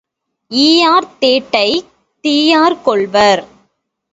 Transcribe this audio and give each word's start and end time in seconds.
ஈயார் 0.51 1.07
தேட்டைத் 1.19 1.89
தீயார் 2.21 2.81
கொள்வர். 2.81 3.43